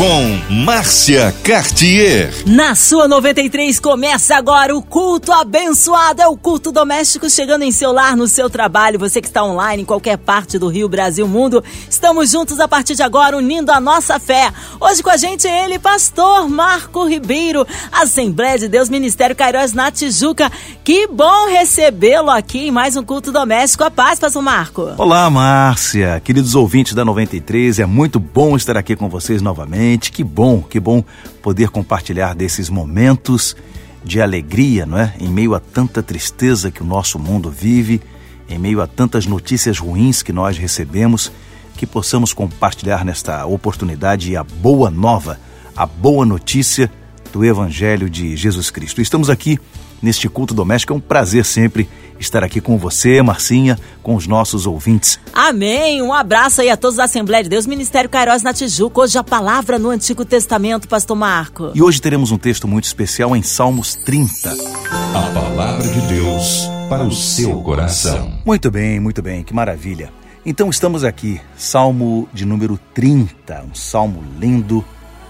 [0.00, 2.32] com Márcia Cartier.
[2.46, 7.92] Na sua 93 começa agora o culto abençoado, é o culto doméstico chegando em seu
[7.92, 11.62] lar, no seu trabalho, você que está online em qualquer parte do Rio, Brasil, mundo.
[11.86, 14.50] Estamos juntos a partir de agora unindo a nossa fé.
[14.80, 20.50] Hoje com a gente ele, pastor Marco Ribeiro, Assembleia de Deus, Ministério Cairós na Tijuca.
[20.82, 23.84] Que bom recebê-lo aqui em mais um culto doméstico.
[23.84, 24.94] A paz, pastor Marco.
[24.96, 30.22] Olá, Márcia, queridos ouvintes da 93, é muito bom estar aqui com vocês novamente Que
[30.22, 31.04] bom, que bom
[31.42, 33.56] poder compartilhar desses momentos
[34.04, 35.14] de alegria, não é?
[35.18, 38.00] Em meio a tanta tristeza que o nosso mundo vive,
[38.48, 41.30] em meio a tantas notícias ruins que nós recebemos,
[41.76, 45.38] que possamos compartilhar nesta oportunidade a boa nova,
[45.76, 46.90] a boa notícia
[47.32, 49.00] do Evangelho de Jesus Cristo.
[49.00, 49.58] Estamos aqui
[50.02, 50.92] neste culto doméstico.
[50.92, 51.88] É um prazer sempre
[52.18, 55.18] estar aqui com você, Marcinha, com os nossos ouvintes.
[55.32, 56.02] Amém.
[56.02, 59.00] Um abraço aí a todos da Assembleia de Deus, Ministério Cairós na Tijuca.
[59.00, 61.72] Hoje a palavra no Antigo Testamento, Pastor Marco.
[61.74, 64.50] E hoje teremos um texto muito especial em Salmos 30.
[64.50, 68.38] A palavra de Deus para o seu coração.
[68.44, 69.42] Muito bem, muito bem.
[69.42, 70.12] Que maravilha.
[70.44, 74.84] Então estamos aqui, Salmo de número 30, um salmo lindo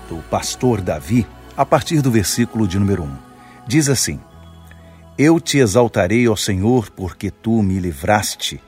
[0.08, 3.08] do pastor Davi, a partir do versículo de número 1.
[3.66, 4.20] Diz assim:
[5.22, 8.58] eu te exaltarei, ó Senhor, porque tu me livraste.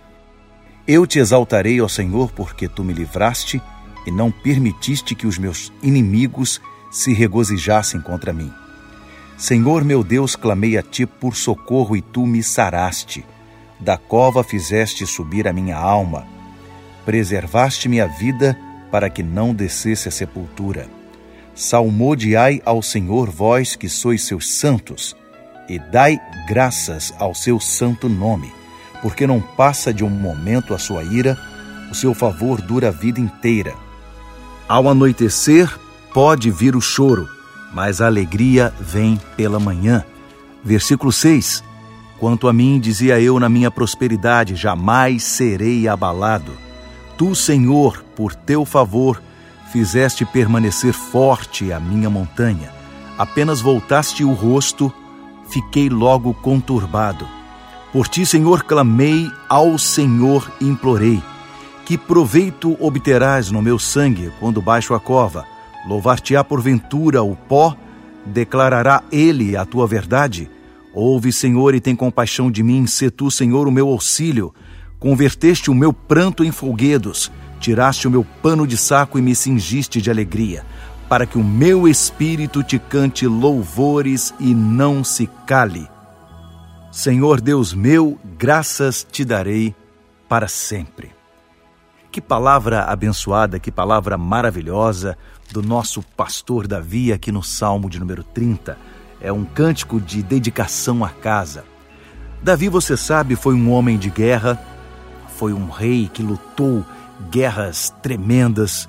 [0.86, 3.58] Eu te exaltarei, ó Senhor, porque tu me livraste
[4.06, 8.52] e não permitiste que os meus inimigos se regozijassem contra mim.
[9.38, 13.24] Senhor meu Deus, clamei a ti por socorro e tu me saraste.
[13.80, 16.26] Da cova fizeste subir a minha alma.
[17.06, 18.58] Preservaste minha vida
[18.90, 20.86] para que não descesse a sepultura.
[21.54, 25.16] Salmodiai ao Senhor, vós que sois seus santos
[25.68, 28.52] e dai graças ao seu santo nome,
[29.00, 31.38] porque não passa de um momento a sua ira,
[31.90, 33.74] o seu favor dura a vida inteira.
[34.68, 35.68] Ao anoitecer
[36.12, 37.28] pode vir o choro,
[37.72, 40.04] mas a alegria vem pela manhã.
[40.64, 41.62] Versículo 6:
[42.18, 46.52] Quanto a mim, dizia eu na minha prosperidade, jamais serei abalado.
[47.18, 49.20] Tu, Senhor, por teu favor,
[49.72, 52.70] fizeste permanecer forte a minha montanha.
[53.18, 54.92] Apenas voltaste o rosto
[55.52, 57.28] fiquei logo conturbado.
[57.92, 61.22] Por ti, Senhor, clamei, ao Senhor implorei.
[61.84, 65.44] Que proveito obterás no meu sangue quando baixo a cova?
[65.86, 67.76] Louvar-te-á porventura o pó?
[68.24, 70.48] Declarará ele a tua verdade?
[70.94, 74.54] Ouve, Senhor, e tem compaixão de mim, se tu, Senhor, o meu auxílio.
[74.98, 77.30] Converteste o meu pranto em folguedos,
[77.60, 80.64] tiraste o meu pano de saco e me cingiste de alegria
[81.12, 85.86] para que o meu espírito te cante louvores e não se cale.
[86.90, 89.74] Senhor Deus meu, graças te darei
[90.26, 91.12] para sempre.
[92.10, 95.18] Que palavra abençoada, que palavra maravilhosa
[95.50, 98.78] do nosso pastor Davi aqui no Salmo de número 30.
[99.20, 101.62] É um cântico de dedicação à casa.
[102.42, 104.58] Davi, você sabe, foi um homem de guerra,
[105.36, 106.82] foi um rei que lutou
[107.30, 108.88] guerras tremendas,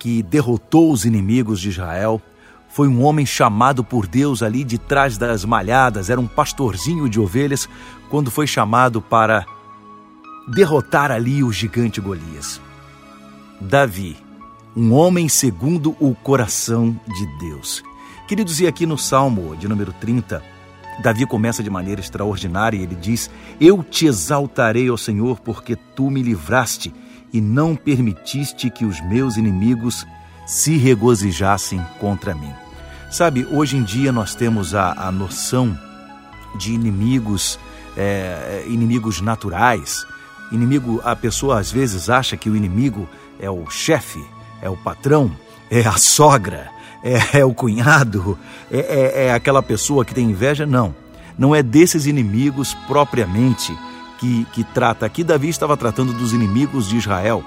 [0.00, 2.20] que derrotou os inimigos de Israel.
[2.70, 7.20] Foi um homem chamado por Deus ali de trás das malhadas, era um pastorzinho de
[7.20, 7.68] ovelhas
[8.08, 9.44] quando foi chamado para
[10.48, 12.60] derrotar ali o gigante Golias.
[13.60, 14.16] Davi,
[14.74, 17.82] um homem segundo o coração de Deus.
[18.26, 20.42] Queridos, e aqui no Salmo de número 30,
[21.02, 26.10] Davi começa de maneira extraordinária e ele diz: Eu te exaltarei, ó Senhor, porque tu
[26.10, 26.94] me livraste
[27.32, 30.06] e não permitiste que os meus inimigos
[30.46, 32.52] se regozijassem contra mim.
[33.10, 35.76] Sabe, hoje em dia nós temos a, a noção
[36.56, 37.58] de inimigos,
[37.96, 40.06] é, inimigos naturais.
[40.52, 43.08] Inimigo, a pessoa às vezes acha que o inimigo
[43.38, 44.24] é o chefe,
[44.60, 45.30] é o patrão,
[45.70, 46.70] é a sogra,
[47.02, 48.38] é, é o cunhado,
[48.70, 50.66] é, é, é aquela pessoa que tem inveja.
[50.66, 50.94] Não,
[51.38, 53.76] não é desses inimigos propriamente
[54.20, 57.42] que, que trata aqui, Davi estava tratando dos inimigos de Israel.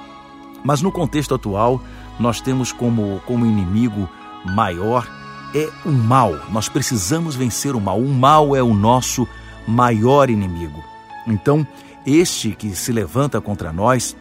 [0.66, 1.80] Mas no contexto atual,
[2.20, 4.10] nós temos como, como inimigo
[4.44, 5.08] maior
[5.54, 6.36] é o mal.
[6.52, 8.00] Nós precisamos vencer o mal.
[8.00, 9.28] O mal é o nosso
[9.68, 10.84] maior inimigo.
[11.28, 11.66] Então,
[12.08, 14.18] este que se levanta contra nós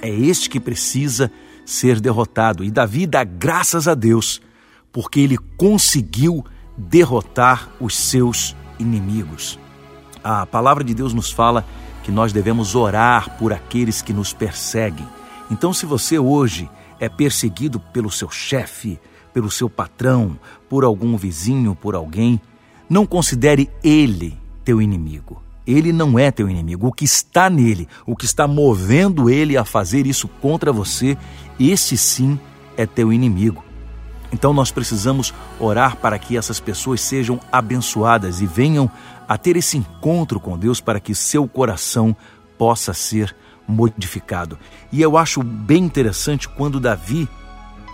[0.00, 1.30] é este que precisa
[1.64, 2.62] ser derrotado.
[2.62, 4.40] E Davi dá graças a Deus,
[4.92, 6.44] porque ele conseguiu
[6.78, 9.58] derrotar os seus inimigos.
[10.22, 11.64] A palavra de Deus nos fala
[12.06, 15.04] que nós devemos orar por aqueles que nos perseguem.
[15.50, 16.70] Então, se você hoje
[17.00, 18.96] é perseguido pelo seu chefe,
[19.34, 20.38] pelo seu patrão,
[20.68, 22.40] por algum vizinho, por alguém,
[22.88, 25.42] Não considere ele teu inimigo.
[25.66, 26.86] Ele não é teu inimigo.
[26.86, 31.18] O que está nele, o que está movendo ele a fazer isso contra você,
[31.58, 32.38] esse sim
[32.76, 33.64] é teu inimigo.
[34.32, 38.88] Então nós precisamos orar para que essas pessoas sejam abençoadas e venham
[39.28, 42.16] a ter esse encontro com Deus para que seu coração
[42.58, 43.34] possa ser
[43.66, 44.58] modificado.
[44.92, 47.28] E eu acho bem interessante quando Davi,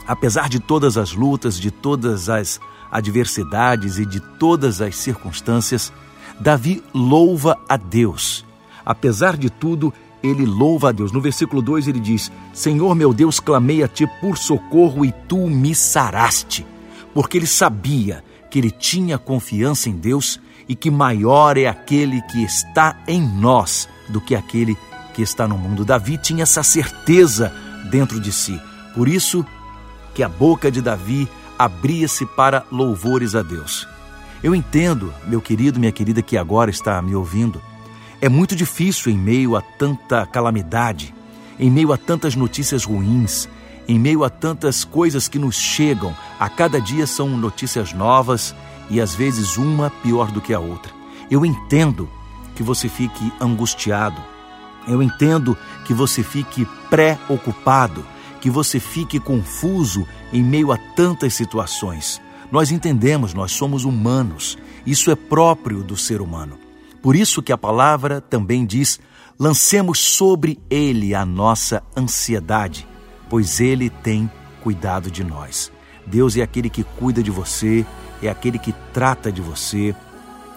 [0.06, 5.92] apesar de todas as lutas, de todas as adversidades e de todas as circunstâncias,
[6.38, 8.44] Davi louva a Deus.
[8.84, 9.92] Apesar de tudo,
[10.22, 11.12] ele louva a Deus.
[11.12, 15.48] No versículo 2 ele diz: Senhor meu Deus, clamei a ti por socorro e tu
[15.48, 16.66] me saraste.
[17.14, 20.38] Porque ele sabia que ele tinha confiança em Deus
[20.68, 24.76] e que maior é aquele que está em nós do que aquele
[25.14, 25.84] que está no mundo.
[25.84, 27.52] Davi tinha essa certeza
[27.90, 28.60] dentro de si.
[28.94, 29.44] Por isso
[30.14, 31.28] que a boca de Davi
[31.58, 33.88] abria-se para louvores a Deus.
[34.42, 37.62] Eu entendo, meu querido, minha querida que agora está me ouvindo,
[38.20, 41.14] é muito difícil em meio a tanta calamidade,
[41.58, 43.48] em meio a tantas notícias ruins,
[43.86, 46.14] em meio a tantas coisas que nos chegam.
[46.38, 48.54] A cada dia são notícias novas
[48.90, 50.92] e às vezes uma pior do que a outra.
[51.30, 52.08] Eu entendo
[52.54, 54.20] que você fique angustiado,
[54.86, 58.04] eu entendo que você fique preocupado,
[58.40, 62.20] que você fique confuso em meio a tantas situações.
[62.50, 64.58] Nós entendemos, nós somos humanos.
[64.84, 66.58] Isso é próprio do ser humano.
[67.00, 69.00] Por isso que a palavra também diz:
[69.38, 72.86] lancemos sobre ele a nossa ansiedade,
[73.30, 74.30] pois ele tem
[74.62, 75.72] cuidado de nós.
[76.06, 77.86] Deus é aquele que cuida de você,
[78.22, 79.94] é aquele que trata de você,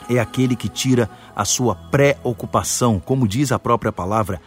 [0.09, 4.39] é aquele que tira a sua preocupação, como diz a própria palavra,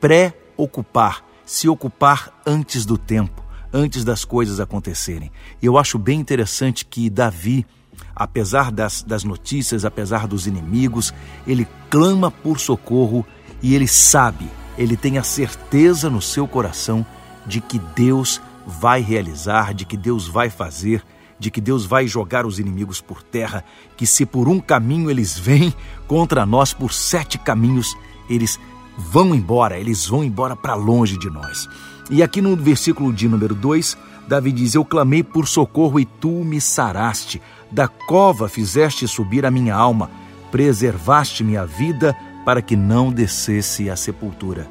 [0.00, 3.42] preocupar, se ocupar antes do tempo,
[3.72, 5.32] antes das coisas acontecerem.
[5.62, 7.66] Eu acho bem interessante que Davi,
[8.14, 11.14] apesar das, das notícias, apesar dos inimigos,
[11.46, 13.26] ele clama por socorro
[13.62, 17.04] e ele sabe, ele tem a certeza no seu coração
[17.46, 21.02] de que Deus vai realizar, de que Deus vai fazer
[21.38, 23.64] de que Deus vai jogar os inimigos por terra,
[23.96, 25.74] que se por um caminho eles vêm
[26.06, 27.96] contra nós, por sete caminhos
[28.28, 28.58] eles
[28.96, 31.68] vão embora, eles vão embora para longe de nós.
[32.10, 33.96] E aqui no versículo de número 2,
[34.28, 39.50] Davi diz: Eu clamei por socorro e tu me saraste, da cova fizeste subir a
[39.50, 40.10] minha alma,
[40.50, 44.70] preservaste minha vida para que não descesse à sepultura.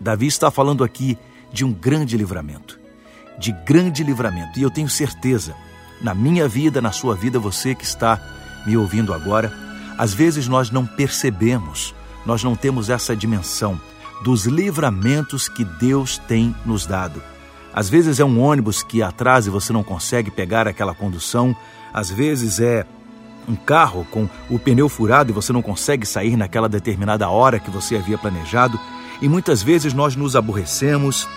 [0.00, 1.16] Davi está falando aqui
[1.52, 2.85] de um grande livramento
[3.38, 4.58] de grande livramento.
[4.58, 5.54] E eu tenho certeza,
[6.00, 8.20] na minha vida, na sua vida, você que está
[8.66, 9.52] me ouvindo agora,
[9.98, 11.94] às vezes nós não percebemos,
[12.24, 13.80] nós não temos essa dimensão
[14.22, 17.22] dos livramentos que Deus tem nos dado.
[17.72, 21.54] Às vezes é um ônibus que atrasa e você não consegue pegar aquela condução,
[21.92, 22.86] às vezes é
[23.48, 27.70] um carro com o pneu furado e você não consegue sair naquela determinada hora que
[27.70, 28.78] você havia planejado,
[29.20, 31.28] e muitas vezes nós nos aborrecemos,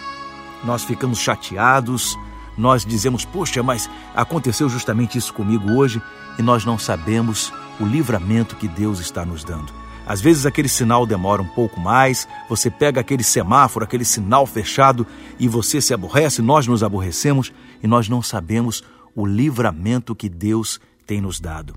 [0.64, 2.18] nós ficamos chateados,
[2.58, 6.02] nós dizemos, poxa, mas aconteceu justamente isso comigo hoje
[6.38, 9.72] e nós não sabemos o livramento que Deus está nos dando.
[10.06, 15.06] Às vezes aquele sinal demora um pouco mais, você pega aquele semáforo, aquele sinal fechado
[15.40, 18.84] e você se aborrece, nós nos aborrecemos e nós não sabemos
[19.16, 21.76] o livramento que Deus tem nos dado.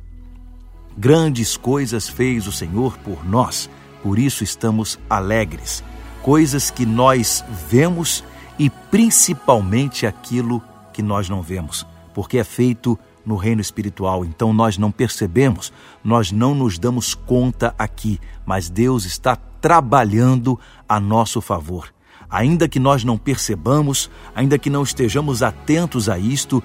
[0.96, 3.68] Grandes coisas fez o Senhor por nós,
[4.02, 5.84] por isso estamos alegres.
[6.22, 8.24] Coisas que nós vemos
[8.58, 14.24] e principalmente aquilo que nós não vemos, porque é feito no reino espiritual.
[14.24, 20.98] Então nós não percebemos, nós não nos damos conta aqui, mas Deus está trabalhando a
[20.98, 21.92] nosso favor.
[22.28, 26.62] Ainda que nós não percebamos, ainda que não estejamos atentos a isto,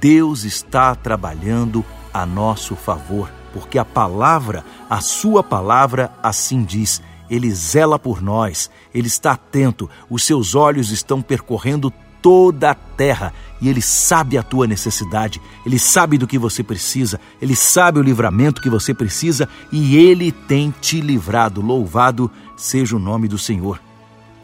[0.00, 7.50] Deus está trabalhando a nosso favor, porque a palavra, a sua palavra assim diz: ele
[7.52, 13.32] zela por nós, ele está atento, os seus olhos estão percorrendo toda a terra.
[13.60, 18.02] E ele sabe a tua necessidade, ele sabe do que você precisa, ele sabe o
[18.02, 19.48] livramento que você precisa.
[19.70, 21.60] E ele tem te livrado.
[21.60, 23.80] Louvado seja o nome do Senhor.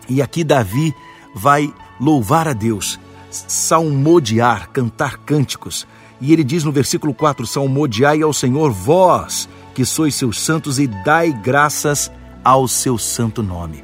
[0.08, 0.94] E aqui Davi
[1.34, 3.00] vai louvar a Deus,
[3.30, 5.86] salmodiar, cantar cânticos.
[6.20, 10.86] E ele diz no versículo 4: Salmodiai ao Senhor, vós que sois seus santos, e
[10.86, 12.10] dai graças
[12.46, 13.82] ao seu santo nome.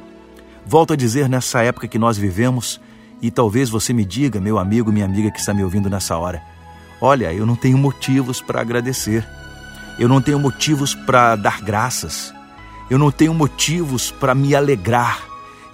[0.65, 2.79] Volto a dizer nessa época que nós vivemos,
[3.21, 6.41] e talvez você me diga, meu amigo, minha amiga que está me ouvindo nessa hora:
[7.01, 9.27] olha, eu não tenho motivos para agradecer,
[9.99, 12.33] eu não tenho motivos para dar graças,
[12.89, 15.21] eu não tenho motivos para me alegrar,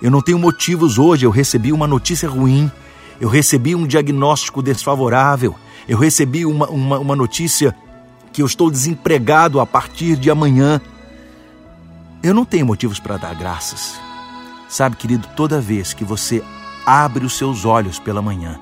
[0.02, 1.28] eu não tenho motivos hoje.
[1.28, 2.72] Eu recebi uma notícia ruim,
[3.22, 5.56] eu recebi um diagnóstico desfavorável,
[5.88, 7.76] eu recebi uma, uma, uma notícia
[8.34, 10.82] que eu estou desempregado a partir de amanhã.
[12.22, 14.00] Eu não tenho motivos para dar graças.
[14.68, 16.44] Sabe, querido, toda vez que você
[16.86, 18.60] abre os seus olhos pela manhã,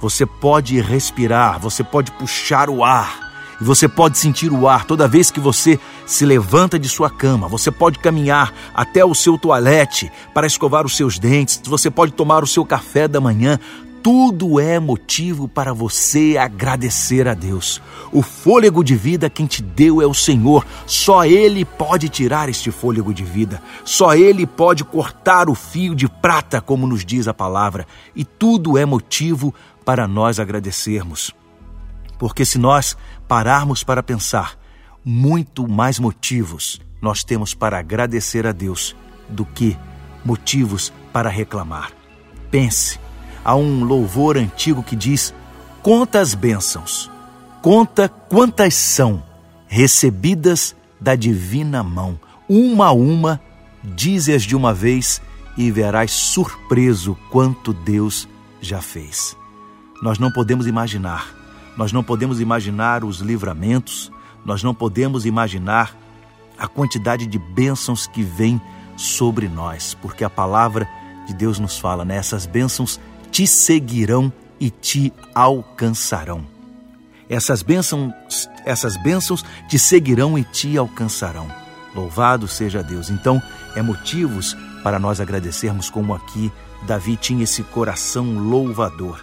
[0.00, 3.24] você pode respirar, você pode puxar o ar,
[3.60, 7.48] e você pode sentir o ar toda vez que você se levanta de sua cama.
[7.48, 11.60] Você pode caminhar até o seu toalete para escovar os seus dentes.
[11.64, 13.58] Você pode tomar o seu café da manhã.
[14.04, 17.80] Tudo é motivo para você agradecer a Deus.
[18.12, 20.66] O fôlego de vida quem te deu é o Senhor.
[20.84, 23.62] Só Ele pode tirar este fôlego de vida.
[23.82, 27.86] Só Ele pode cortar o fio de prata, como nos diz a palavra.
[28.14, 29.54] E tudo é motivo
[29.86, 31.32] para nós agradecermos.
[32.18, 32.94] Porque se nós
[33.26, 34.58] pararmos para pensar,
[35.02, 38.94] muito mais motivos nós temos para agradecer a Deus
[39.30, 39.78] do que
[40.22, 41.90] motivos para reclamar.
[42.50, 42.98] Pense,
[43.44, 45.34] há um louvor antigo que diz:
[45.82, 47.10] Conta as bênçãos,
[47.62, 49.22] conta quantas são
[49.66, 53.40] recebidas da divina mão, uma a uma,
[53.82, 55.20] dize-as de uma vez
[55.56, 58.28] e verás surpreso quanto Deus
[58.60, 59.36] já fez.
[60.02, 61.44] Nós não podemos imaginar
[61.76, 64.12] nós não podemos imaginar os livramentos,
[64.44, 65.96] nós não podemos imaginar
[66.56, 68.60] a quantidade de bênçãos que vem
[68.96, 70.88] sobre nós, porque a palavra
[71.26, 72.16] de Deus nos fala, né?
[72.16, 73.00] Essas bênçãos
[73.34, 76.46] te seguirão e te alcançarão.
[77.28, 78.12] Essas bênçãos,
[78.64, 81.48] essas bênçãos te seguirão e te alcançarão.
[81.96, 83.10] Louvado seja Deus.
[83.10, 83.42] Então,
[83.74, 86.52] é motivos para nós agradecermos como aqui
[86.86, 89.20] Davi tinha esse coração louvador.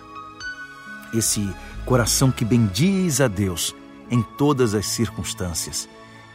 [1.14, 1.50] Esse
[1.86, 3.74] coração que bendiz a Deus
[4.10, 5.88] em todas as circunstâncias.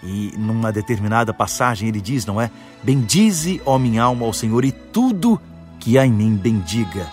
[0.03, 2.51] E numa determinada passagem ele diz, não é?
[2.83, 5.39] Bendize, ó minha alma, ao Senhor, e tudo
[5.79, 7.07] que há em mim bendiga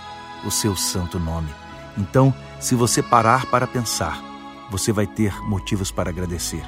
[0.46, 1.50] o seu santo nome.
[1.98, 4.22] Então, se você parar para pensar,
[4.70, 6.64] você vai ter motivos para agradecer.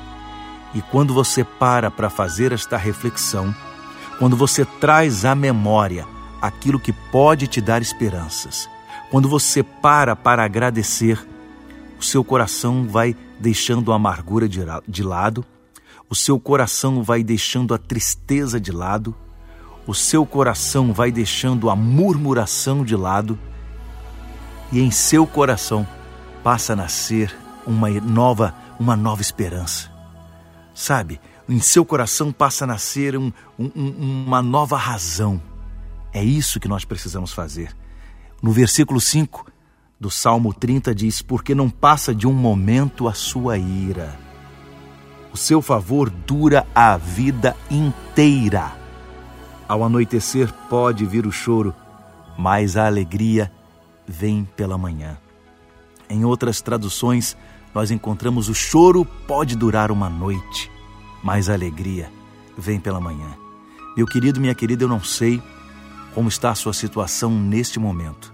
[0.73, 3.55] E quando você para para fazer esta reflexão,
[4.19, 6.05] quando você traz à memória
[6.41, 8.69] aquilo que pode te dar esperanças,
[9.09, 11.25] quando você para para agradecer,
[11.99, 15.45] o seu coração vai deixando a amargura de lado,
[16.09, 19.15] o seu coração vai deixando a tristeza de lado,
[19.87, 23.39] o seu coração vai deixando a murmuração de lado,
[24.75, 25.87] e em seu coração
[26.43, 27.33] passa a nascer
[27.65, 29.89] uma nova, uma nova esperança.
[30.73, 35.41] Sabe, em seu coração passa a nascer um, um, uma nova razão.
[36.11, 37.73] É isso que nós precisamos fazer.
[38.43, 39.49] No versículo 5,
[39.97, 44.19] do Salmo 30 diz: Porque não passa de um momento a sua ira.
[45.31, 48.73] O seu favor dura a vida inteira.
[49.69, 51.73] Ao anoitecer pode vir o choro,
[52.37, 53.49] mas a alegria
[54.07, 55.17] vem pela manhã.
[56.09, 57.35] Em outras traduções,
[57.73, 60.71] nós encontramos o choro pode durar uma noite,
[61.23, 62.11] mas a alegria
[62.57, 63.35] vem pela manhã.
[63.97, 65.41] Meu querido, minha querida, eu não sei
[66.13, 68.33] como está a sua situação neste momento.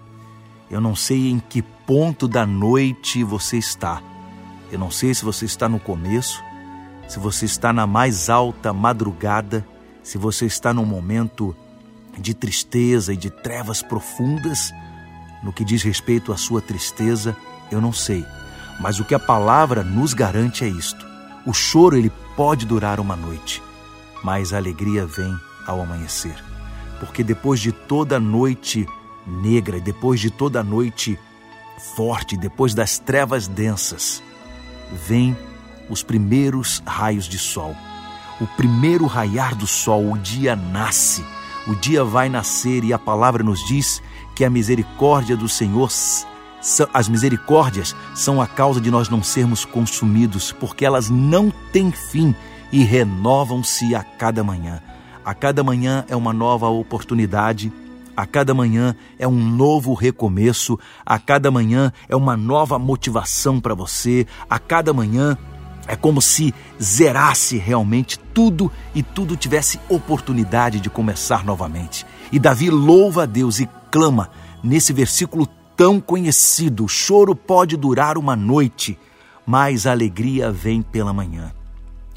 [0.70, 4.02] Eu não sei em que ponto da noite você está.
[4.70, 6.42] Eu não sei se você está no começo,
[7.08, 9.66] se você está na mais alta madrugada,
[10.02, 11.54] se você está num momento
[12.18, 14.72] de tristeza e de trevas profundas.
[15.42, 17.36] No que diz respeito à sua tristeza,
[17.70, 18.24] eu não sei.
[18.80, 21.04] Mas o que a palavra nos garante é isto:
[21.46, 23.62] o choro ele pode durar uma noite,
[24.22, 26.34] mas a alegria vem ao amanhecer.
[27.00, 28.86] Porque depois de toda a noite
[29.26, 31.18] negra depois de toda a noite
[31.96, 34.22] forte, depois das trevas densas,
[35.06, 35.36] vem
[35.88, 37.74] os primeiros raios de sol.
[38.40, 41.24] O primeiro raiar do sol, o dia nasce,
[41.66, 44.02] o dia vai nascer e a palavra nos diz
[44.42, 45.88] que a misericórdia do Senhor,
[46.92, 52.34] as misericórdias são a causa de nós não sermos consumidos, porque elas não têm fim
[52.72, 54.82] e renovam-se a cada manhã.
[55.24, 57.72] A cada manhã é uma nova oportunidade
[58.16, 63.74] a cada manhã é um novo recomeço, a cada manhã é uma nova motivação para
[63.74, 65.38] você, a cada manhã
[65.86, 72.04] é como se zerasse realmente tudo e tudo tivesse oportunidade de começar novamente.
[72.30, 74.28] E Davi louva a Deus e clama
[74.64, 75.46] nesse versículo
[75.76, 78.98] tão conhecido: o choro pode durar uma noite,
[79.46, 81.52] mas a alegria vem pela manhã.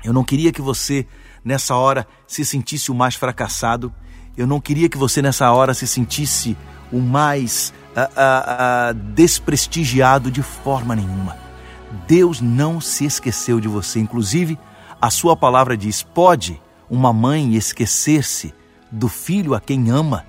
[0.03, 1.05] Eu não queria que você,
[1.43, 3.93] nessa hora, se sentisse o mais fracassado
[4.37, 6.57] eu não queria que você nessa hora se sentisse
[6.91, 11.37] o mais uh, uh, uh, desprestigiado de forma nenhuma.
[12.05, 13.99] Deus não se esqueceu de você.
[13.99, 14.59] Inclusive,
[15.01, 18.53] a sua palavra diz: pode uma mãe esquecer-se
[18.91, 20.25] do filho a quem ama?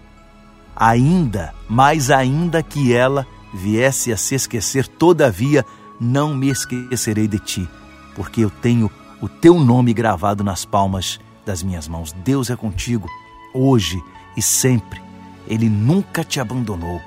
[0.76, 5.64] Ainda, mais ainda que ela viesse a se esquecer, todavia
[5.98, 7.68] não me esquecerei de ti.
[8.16, 8.90] porque eu tenho
[9.20, 12.12] o teu nome gravado nas palmas das minhas mãos.
[12.12, 13.06] Deus é contigo,
[13.52, 14.02] hoje
[14.34, 15.00] e sempre.
[15.46, 17.00] Ele nunca te abandonou.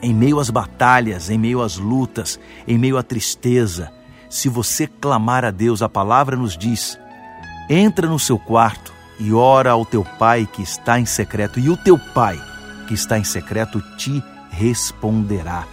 [0.00, 3.92] Em meio às batalhas, em meio às lutas, em meio à tristeza,
[4.30, 6.96] se você clamar a Deus, a palavra nos diz:
[7.68, 11.76] entra no seu quarto e ora ao teu pai que está em secreto, e o
[11.76, 12.40] teu pai
[12.86, 15.66] que está em secreto te responderá.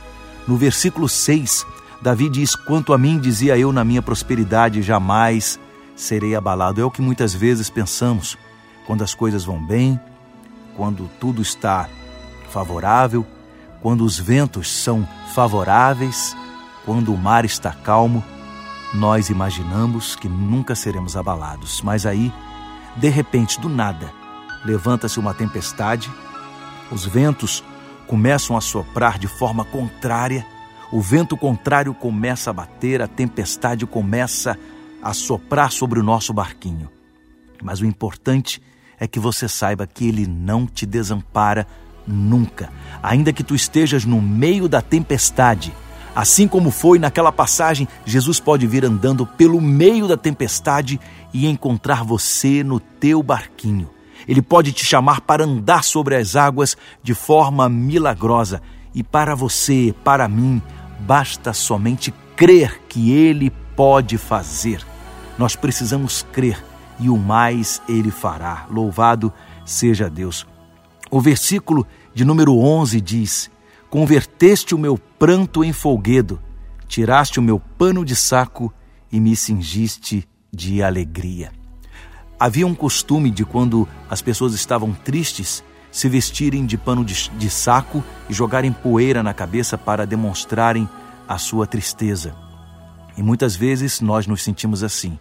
[0.48, 1.66] No versículo 6,
[2.02, 5.58] Davi diz: Quanto a mim, dizia eu na minha prosperidade, jamais
[5.96, 6.82] serei abalado.
[6.82, 8.38] É o que muitas vezes pensamos
[8.86, 10.00] quando as coisas vão bem,
[10.76, 11.88] quando tudo está
[12.50, 13.26] favorável,
[13.82, 16.36] quando os ventos são favoráveis,
[16.86, 18.24] quando o mar está calmo,
[18.94, 21.82] nós imaginamos que nunca seremos abalados.
[21.82, 22.32] Mas aí,
[22.96, 24.12] de repente, do nada,
[24.64, 26.12] levanta-se uma tempestade,
[26.94, 27.64] os ventos
[28.08, 30.46] começam a soprar de forma contrária,
[30.92, 34.58] o vento contrário começa a bater, a tempestade começa
[35.02, 36.88] a soprar sobre o nosso barquinho.
[37.64, 38.62] Mas o importante
[39.00, 41.66] é que você saiba que ele não te desampara
[42.06, 42.72] nunca.
[43.02, 45.74] Ainda que tu estejas no meio da tempestade,
[46.16, 51.00] assim como foi naquela passagem, Jesus pode vir andando pelo meio da tempestade
[51.34, 53.90] e encontrar você no teu barquinho.
[54.28, 58.62] Ele pode te chamar para andar sobre as águas de forma milagrosa.
[58.94, 60.62] E para você, para mim,
[61.00, 64.86] basta somente crer que Ele pode fazer.
[65.38, 66.64] Nós precisamos crer
[67.00, 68.66] e o mais Ele fará.
[68.70, 69.34] Louvado
[69.66, 70.46] seja Deus.
[71.10, 73.52] O versículo de número 11 diz:
[73.90, 76.40] Converteste o meu pranto em folguedo,
[76.88, 78.74] tiraste o meu pano de saco
[79.12, 81.52] e me cingiste de alegria.
[82.40, 87.50] Havia um costume de quando as pessoas estavam tristes se vestirem de pano de, de,
[87.52, 90.90] saco e jogarem poeira na cabeça para demonstrarem
[91.28, 92.36] a sua tristeza.
[93.16, 95.20] E muitas vezes nós nos sentimos assim.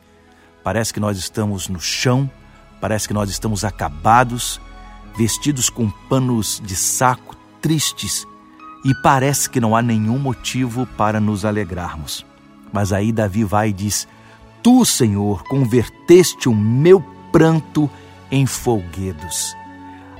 [0.64, 2.28] Parece que nós estamos no chão,
[2.80, 4.58] parece que nós estamos acabados,
[5.16, 8.26] vestidos com panos de saco, tristes,
[8.82, 12.24] e parece que não há nenhum motivo para nos alegrarmos.
[12.72, 14.08] Mas aí Davi vai e diz:
[14.62, 17.90] Tu, Senhor, converteste o meu pranto
[18.30, 19.56] em folguedos.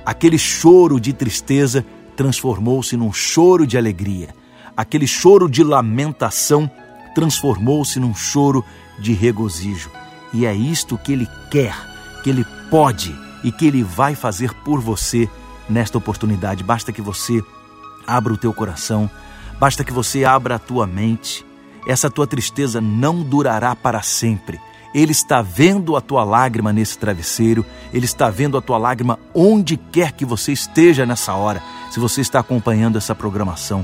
[0.05, 4.35] Aquele choro de tristeza transformou-se num choro de alegria.
[4.75, 6.69] Aquele choro de lamentação
[7.15, 8.65] transformou-se num choro
[8.99, 9.89] de regozijo.
[10.33, 11.75] E é isto que Ele quer,
[12.21, 15.29] que Ele pode e que Ele vai fazer por você
[15.69, 16.63] nesta oportunidade.
[16.63, 17.41] Basta que você
[18.05, 19.09] abra o teu coração,
[19.57, 21.45] basta que você abra a tua mente
[21.87, 24.59] essa tua tristeza não durará para sempre.
[24.93, 29.75] Ele está vendo a tua lágrima nesse travesseiro, ele está vendo a tua lágrima onde
[29.75, 31.63] quer que você esteja nessa hora.
[31.89, 33.83] Se você está acompanhando essa programação,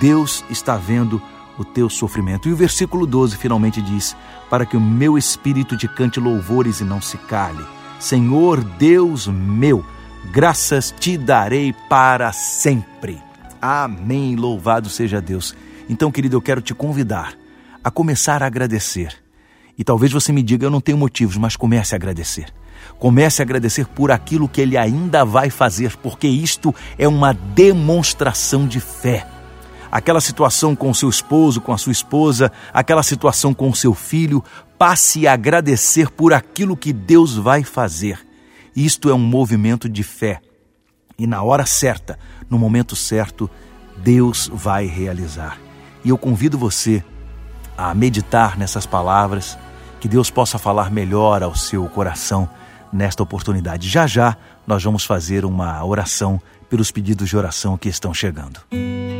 [0.00, 1.20] Deus está vendo
[1.58, 2.48] o teu sofrimento.
[2.48, 4.16] E o versículo 12 finalmente diz:
[4.48, 7.64] Para que o meu espírito te cante louvores e não se cale.
[7.98, 9.84] Senhor Deus meu,
[10.32, 13.20] graças te darei para sempre.
[13.60, 14.36] Amém.
[14.36, 15.54] Louvado seja Deus.
[15.88, 17.34] Então, querido, eu quero te convidar
[17.82, 19.14] a começar a agradecer.
[19.76, 22.52] E talvez você me diga, eu não tenho motivos, mas comece a agradecer.
[22.98, 28.66] Comece a agradecer por aquilo que ele ainda vai fazer, porque isto é uma demonstração
[28.66, 29.26] de fé.
[29.90, 34.42] Aquela situação com seu esposo, com a sua esposa, aquela situação com seu filho,
[34.78, 38.18] passe a agradecer por aquilo que Deus vai fazer.
[38.74, 40.40] Isto é um movimento de fé.
[41.18, 42.18] E na hora certa,
[42.50, 43.48] no momento certo,
[43.96, 45.63] Deus vai realizar.
[46.04, 47.02] E eu convido você
[47.76, 49.58] a meditar nessas palavras,
[49.98, 52.48] que Deus possa falar melhor ao seu coração
[52.92, 53.88] nesta oportunidade.
[53.88, 54.36] Já já
[54.66, 56.40] nós vamos fazer uma oração
[56.74, 58.58] pelos pedidos de oração que estão chegando.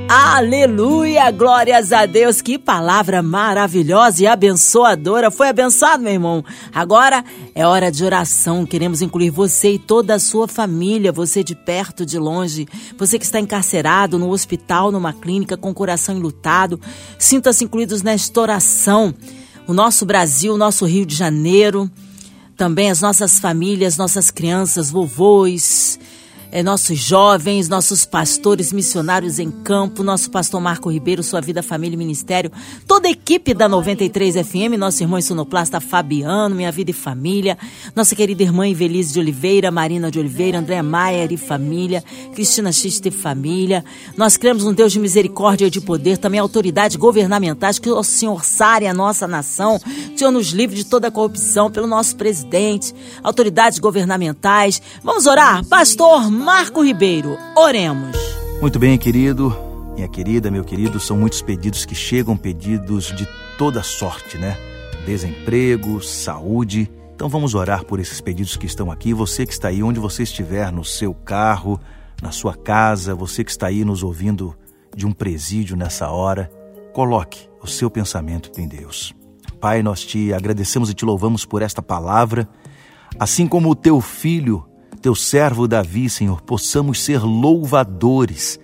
[0.09, 1.31] Aleluia!
[1.31, 2.43] Glórias a Deus!
[2.43, 5.31] Que palavra maravilhosa e abençoadora!
[5.31, 6.45] Foi abençoado, meu irmão?
[6.75, 8.67] Agora é hora de oração.
[8.67, 12.67] Queremos incluir você e toda a sua família, você de perto, de longe,
[12.99, 16.81] você que está encarcerado no hospital, numa clínica, com o coração enlutado.
[17.17, 19.15] Sinta-se incluídos nesta oração.
[19.65, 21.89] O nosso Brasil, o nosso Rio de Janeiro,
[22.57, 26.01] também as nossas famílias, nossas crianças, vovôs
[26.55, 31.97] é, nossos jovens, nossos pastores missionários em campo, nosso pastor Marco Ribeiro, sua vida, família
[31.97, 32.49] e ministério,
[32.87, 37.59] toda a equipe da 93 FM, nosso irmão sonoplasta Fabiano, minha vida e família,
[37.97, 43.09] nossa querida irmã Ivelise de Oliveira, Marina de Oliveira, André Maier e família, Cristina Xiste
[43.09, 43.85] e família.
[44.17, 48.45] Nós cremos um Deus de misericórdia e de poder, também autoridades governamentais, que o Senhor
[48.45, 49.81] sare a nossa nação,
[50.15, 54.81] o Senhor nos livre de toda corrupção, pelo nosso presidente, autoridades governamentais.
[55.03, 55.65] Vamos orar?
[55.65, 57.39] Pastor Marco Ribeiro.
[57.57, 58.15] Oremos.
[58.61, 59.57] Muito bem, querido,
[59.95, 63.27] minha querida, meu querido, são muitos pedidos que chegam, pedidos de
[63.57, 64.55] toda sorte, né?
[65.07, 66.91] desemprego, saúde.
[67.15, 69.15] Então vamos orar por esses pedidos que estão aqui.
[69.15, 71.81] Você que está aí, onde você estiver, no seu carro,
[72.21, 74.55] na sua casa, você que está aí nos ouvindo
[74.95, 76.51] de um presídio nessa hora,
[76.93, 79.15] coloque o seu pensamento em Deus.
[79.59, 82.47] Pai, nós te agradecemos e te louvamos por esta palavra,
[83.19, 84.67] assim como o teu filho,
[85.05, 88.59] teu servo Davi, Senhor, possamos ser louvadores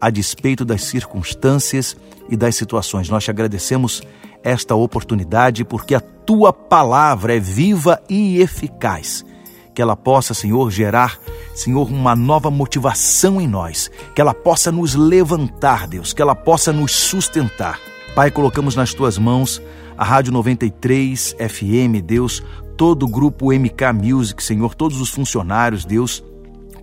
[0.00, 1.96] a despeito das circunstâncias
[2.28, 3.08] e das situações.
[3.08, 4.02] Nós te agradecemos
[4.42, 9.24] esta oportunidade porque a tua palavra é viva e eficaz.
[9.72, 11.16] Que ela possa, Senhor, gerar,
[11.54, 13.88] Senhor, uma nova motivação em nós.
[14.16, 16.12] Que ela possa nos levantar, Deus.
[16.12, 17.78] Que ela possa nos sustentar.
[18.16, 19.62] Pai, colocamos nas tuas mãos
[19.96, 22.42] a Rádio 93 FM, Deus,
[22.76, 26.22] todo o grupo MK Music, Senhor, todos os funcionários, Deus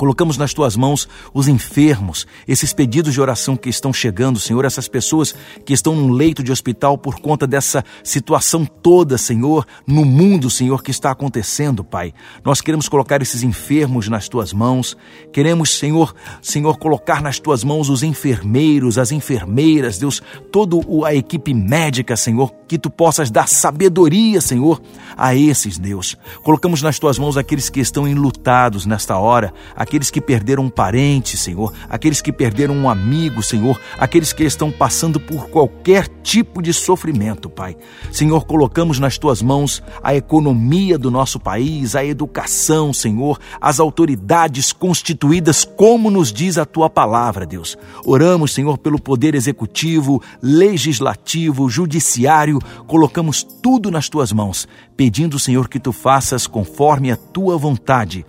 [0.02, 4.88] Colocamos nas tuas mãos os enfermos, esses pedidos de oração que estão chegando, Senhor, essas
[4.88, 10.50] pessoas que estão num leito de hospital por conta dessa situação toda, Senhor, no mundo,
[10.50, 12.16] Senhor, que está acontecendo, Pai.
[12.44, 14.98] Nós queremos colocar esses enfermos nas tuas mãos.
[15.32, 20.20] Queremos, Senhor, Senhor, colocar nas tuas mãos os enfermeiros, as enfermeiras, Deus,
[20.52, 24.82] toda a equipe médica, Senhor, que tu possas dar sabedoria, Senhor,
[25.16, 26.18] a esses, Deus.
[26.42, 29.54] Colocamos nas tuas mãos aqueles que estão enlutados nesta hora,
[29.92, 34.72] aqueles que perderam um parente, Senhor, aqueles que perderam um amigo, Senhor, aqueles que estão
[34.72, 37.76] passando por qualquer tipo de sofrimento, Pai.
[38.10, 44.72] Senhor, colocamos nas tuas mãos a economia do nosso país, a educação, Senhor, as autoridades
[44.72, 47.78] constituídas, como nos diz a tua palavra, Deus.
[48.06, 55.82] Oramos, Senhor, pelo poder executivo, legislativo, judiciário, colocamos tudo nas tuas mãos, pedindo, Senhor, que
[55.82, 58.26] tu faças conforme a tua vontade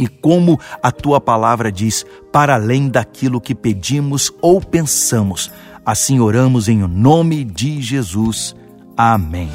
[0.00, 5.52] e como a tua palavra diz, para além daquilo que pedimos ou pensamos.
[5.84, 8.56] Assim oramos em nome de Jesus.
[8.96, 9.50] Amém.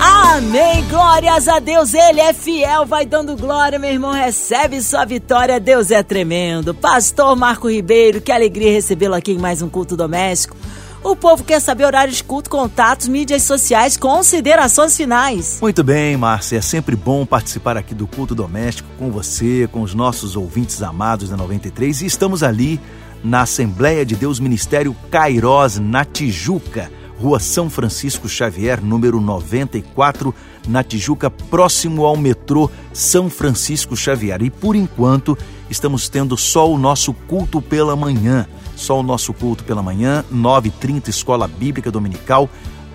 [0.00, 5.58] Amém, glórias a Deus, Ele é fiel, vai dando glória, meu irmão, recebe sua vitória,
[5.60, 6.74] Deus é tremendo.
[6.74, 10.56] Pastor Marco Ribeiro, que alegria recebê-lo aqui em mais um culto doméstico.
[11.02, 15.58] O povo quer saber horários de culto, contatos, mídias sociais, considerações finais.
[15.60, 16.58] Muito bem, Márcia.
[16.58, 21.30] É sempre bom participar aqui do culto doméstico com você, com os nossos ouvintes amados
[21.30, 22.02] da 93.
[22.02, 22.80] E estamos ali
[23.22, 30.34] na Assembleia de Deus Ministério Cairós, na Tijuca, Rua São Francisco Xavier, número 94,
[30.68, 34.42] na Tijuca, próximo ao metrô São Francisco Xavier.
[34.42, 35.36] E por enquanto,
[35.70, 41.08] estamos tendo só o nosso culto pela manhã só o nosso culto pela manhã, 9h30,
[41.08, 42.48] Escola Bíblica Dominical.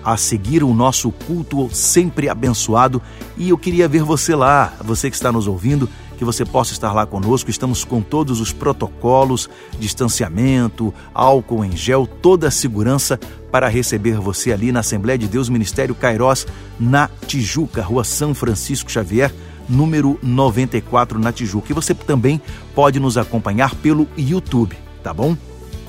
[0.04, 3.00] A seguir o nosso culto sempre abençoado.
[3.36, 5.88] E eu queria ver você lá, você que está nos ouvindo,
[6.22, 7.50] que você possa estar lá conosco.
[7.50, 13.18] Estamos com todos os protocolos, distanciamento, álcool em gel, toda a segurança
[13.50, 16.46] para receber você ali na Assembleia de Deus Ministério Cairós,
[16.80, 19.32] na Tijuca, Rua São Francisco Xavier,
[19.68, 21.70] número 94, na Tijuca.
[21.70, 22.40] E você também
[22.74, 25.36] pode nos acompanhar pelo YouTube, tá bom?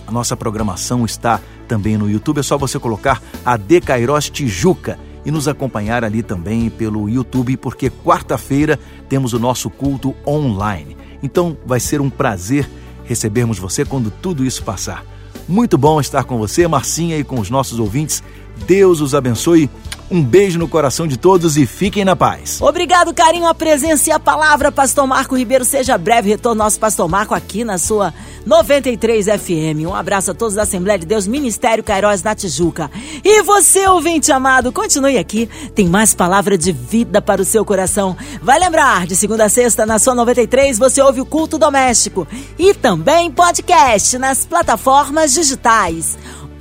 [0.08, 5.32] A nossa programação está também no YouTube, é só você colocar a Decairos Tijuca e
[5.32, 10.98] nos acompanhar ali também pelo YouTube, porque quarta-feira temos o nosso culto online.
[11.22, 12.70] Então vai ser um prazer
[13.06, 15.06] recebermos você quando tudo isso passar.
[15.48, 18.24] Muito bom estar com você, Marcinha, e com os nossos ouvintes.
[18.66, 19.70] Deus os abençoe.
[20.14, 22.62] Um beijo no coração de todos e fiquem na paz.
[22.62, 25.66] Obrigado, carinho, a presença e a palavra, Pastor Marco Ribeiro.
[25.66, 28.14] Seja breve retorno nosso Pastor Marco aqui na sua
[28.46, 29.88] 93 FM.
[29.88, 32.92] Um abraço a todos da Assembleia de Deus, Ministério Cairós na Tijuca.
[33.24, 35.50] E você, ouvinte amado, continue aqui.
[35.74, 38.16] Tem mais palavra de vida para o seu coração.
[38.40, 42.28] Vai lembrar, de segunda a sexta, na sua 93, você ouve o culto doméstico.
[42.60, 46.20] E também podcast nas plataformas digitais.